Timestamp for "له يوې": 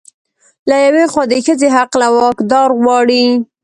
0.69-1.03